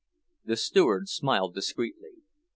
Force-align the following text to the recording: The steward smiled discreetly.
The 0.43 0.55
steward 0.57 1.09
smiled 1.09 1.53
discreetly. 1.53 2.23